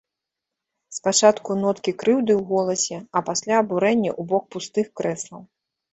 Спачатку 0.97 1.57
ноткі 1.65 1.93
крыўды 2.03 2.33
ў 2.39 2.41
голасе, 2.53 2.97
а 3.19 3.23
пасля 3.27 3.53
абурэнне 3.65 4.11
ў 4.19 4.29
бок 4.33 4.43
пустых 4.57 4.85
крэслаў. 5.03 5.41